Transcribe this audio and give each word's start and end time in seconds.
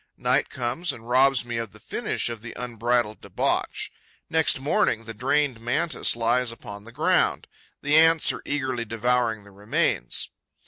Night 0.17 0.49
comes 0.49 0.91
and 0.91 1.07
robs 1.07 1.45
me 1.45 1.57
of 1.57 1.73
the 1.73 1.79
finish 1.79 2.27
of 2.27 2.41
the 2.41 2.53
unbridled 2.57 3.21
debauch. 3.21 3.91
Next 4.31 4.59
morning, 4.59 5.03
the 5.03 5.13
drained 5.13 5.59
Mantis 5.61 6.15
lies 6.15 6.51
upon 6.51 6.85
the 6.85 6.91
ground. 6.91 7.45
The 7.83 7.95
Ants 7.97 8.33
are 8.33 8.41
eagerly 8.43 8.83
devouring 8.83 9.43
the 9.43 9.51
remains. 9.51 10.31